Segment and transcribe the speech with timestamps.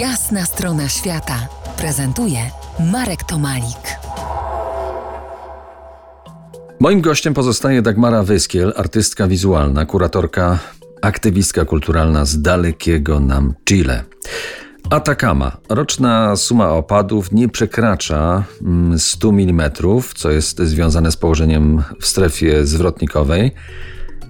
[0.00, 2.38] Jasna strona świata prezentuje
[2.92, 3.96] Marek Tomalik.
[6.80, 10.58] Moim gościem pozostaje Dagmara Wyskiel, artystka wizualna, kuratorka,
[11.02, 14.04] aktywistka kulturalna z dalekiego nam Chile.
[14.90, 15.56] Atacama.
[15.68, 18.44] Roczna suma opadów nie przekracza
[18.98, 19.70] 100 mm,
[20.14, 23.52] co jest związane z położeniem w strefie zwrotnikowej.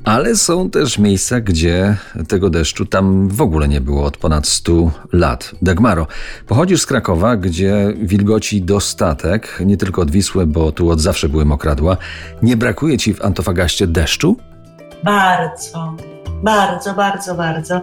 [0.06, 1.96] Ale są też miejsca, gdzie
[2.28, 5.54] tego deszczu tam w ogóle nie było od ponad 100 lat.
[5.62, 6.06] Dagmaro,
[6.46, 11.44] pochodzisz z Krakowa, gdzie wilgoci dostatek, nie tylko od Wisły, bo tu od zawsze były
[11.44, 11.96] mokradła.
[12.42, 14.36] Nie brakuje ci w Antofagaście deszczu?
[15.04, 15.96] Bardzo.
[16.42, 17.80] Bardzo, bardzo, bardzo.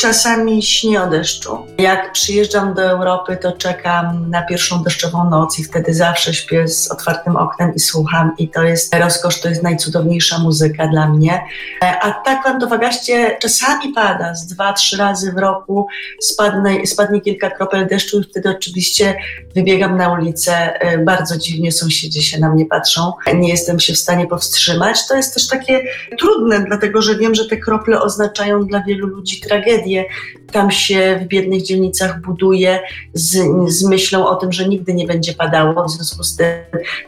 [0.00, 1.66] Czasami śnię o deszczu.
[1.78, 6.90] Jak przyjeżdżam do Europy, to czekam na pierwszą deszczową noc i wtedy zawsze śpię z
[6.90, 8.34] otwartym oknem i słucham.
[8.38, 11.44] I to jest rozkosz, to jest najcudowniejsza muzyka dla mnie.
[11.80, 15.86] A tak w Antofagaście czasami pada, z dwa, trzy razy w roku
[16.20, 19.16] spadnie, spadnie kilka kropel deszczu i wtedy oczywiście
[19.54, 20.78] wybiegam na ulicę.
[21.04, 23.12] Bardzo dziwnie sąsiedzi się na mnie patrzą.
[23.34, 25.08] Nie jestem się w stanie powstrzymać.
[25.08, 25.80] To jest też takie
[26.18, 30.04] trudne, dlatego że wiem, że te krople oznaczają dla wielu ludzi tragedię.
[30.52, 32.80] Tam się w biednych dzielnicach buduje
[33.14, 35.84] z, z myślą o tym, że nigdy nie będzie padało.
[35.84, 36.46] W związku z tym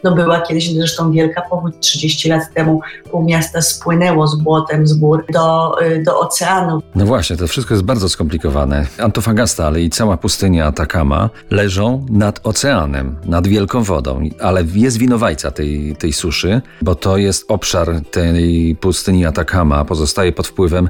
[0.04, 2.80] no była kiedyś zresztą wielka powódź 30 lat temu.
[3.10, 6.82] Pół miasta spłynęło z błotem z gór do, do oceanu.
[6.94, 8.86] No właśnie, to wszystko jest bardzo skomplikowane.
[8.98, 15.50] Antofagasta, ale i cała pustynia Atacama leżą nad oceanem, nad wielką wodą, ale jest winowajca
[15.50, 20.88] tej, tej suszy, bo to jest obszar tej pustyni Atacama, pozostaje pod wpływem wpływem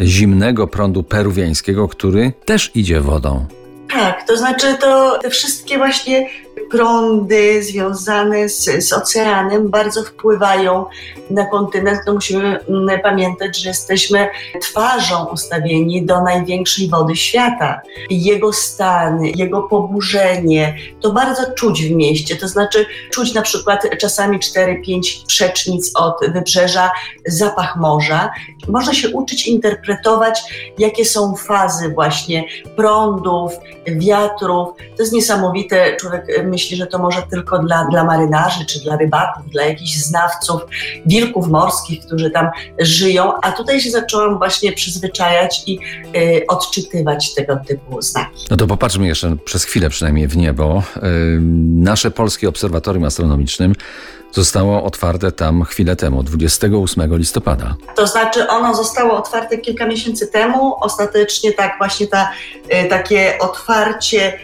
[0.00, 3.46] zimnego prądu peruwiańskiego, który też idzie wodą.
[3.90, 6.28] Tak, to znaczy to te wszystkie właśnie
[6.70, 10.84] prądy związane z, z oceanem bardzo wpływają
[11.30, 11.98] na kontynent.
[12.06, 14.28] No musimy mm, pamiętać, że jesteśmy
[14.60, 17.80] twarzą ustawieni do największej wody świata.
[18.10, 22.36] Jego stan, jego poburzenie, to bardzo czuć w mieście.
[22.36, 26.90] To znaczy czuć na przykład czasami 4-5 przecznic od wybrzeża
[27.26, 28.30] zapach morza.
[28.68, 30.40] Można się uczyć interpretować,
[30.78, 32.44] jakie są fazy właśnie
[32.76, 33.52] prądów,
[33.86, 34.68] wiatrów.
[34.96, 35.96] To jest niesamowite.
[35.96, 40.60] Człowiek myśli, że to może tylko dla, dla marynarzy, czy dla rybaków, dla jakichś znawców
[41.06, 42.48] wilków morskich, którzy tam
[42.78, 45.78] żyją, a tutaj się zaczęłam właśnie przyzwyczajać i
[46.16, 48.46] y, odczytywać tego typu znaki.
[48.50, 50.82] No to popatrzmy jeszcze przez chwilę przynajmniej w niebo.
[50.96, 51.00] Y,
[51.90, 53.74] nasze polskie obserwatorium astronomicznym
[54.32, 57.74] zostało otwarte tam chwilę temu, 28 listopada.
[57.96, 60.76] To znaczy ono zostało otwarte kilka miesięcy temu.
[60.80, 62.30] Ostatecznie tak właśnie ta,
[62.84, 64.38] y, takie otwarcie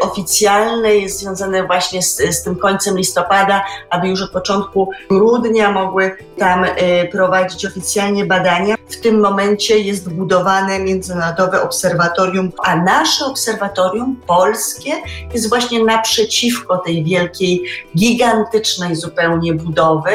[0.00, 6.16] oficjalne jest związane właśnie z, z, tym końcem listopada, aby już od początku grudnia mogły
[6.38, 6.68] tam y,
[7.12, 8.74] prowadzić oficjalnie badania.
[8.88, 14.92] W tym momencie jest budowane międzynarodowe obserwatorium, a nasze obserwatorium polskie
[15.34, 17.64] jest właśnie naprzeciwko tej wielkiej,
[17.96, 20.10] gigantycznej zupełnie budowy.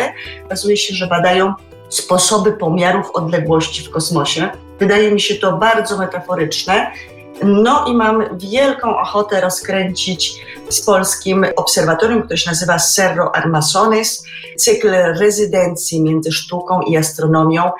[0.46, 1.54] Okazuje się, że badają
[1.90, 4.50] sposoby pomiarów odległości w kosmosie.
[4.80, 6.92] Wydaje mi się to bardzo metaforyczne
[7.44, 10.34] no i mam wielką ochotę rozkręcić
[10.70, 14.24] z polskim obserwatorium, które się nazywa Cerro Armazones,
[14.58, 14.90] cykl
[15.20, 17.72] rezydencji między sztuką i astronomią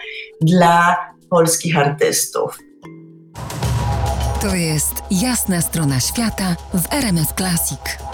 [0.42, 0.96] dla
[1.30, 2.60] polskich artystów.
[4.42, 8.07] To jest jasna strona świata w RMS Classic.